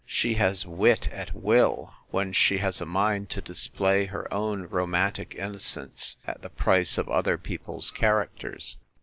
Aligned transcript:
She 0.07 0.33
has 0.33 0.65
wit 0.65 1.09
at 1.09 1.35
will, 1.35 1.93
when 2.09 2.33
she 2.33 2.57
has 2.57 2.81
a 2.81 2.87
mind 2.87 3.29
to 3.29 3.39
display 3.39 4.05
her 4.05 4.33
own 4.33 4.63
romantic 4.63 5.35
innocence, 5.35 6.15
at 6.25 6.41
the 6.41 6.49
price 6.49 6.97
of 6.97 7.07
other 7.07 7.37
people's 7.37 7.91
characters. 7.91 8.77